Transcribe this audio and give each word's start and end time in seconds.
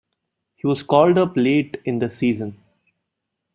He 0.55 0.65
was 0.65 0.81
called 0.81 1.19
up 1.19 1.37
late 1.37 1.79
in 1.85 1.99
the 1.99 2.09
season. 2.09 2.57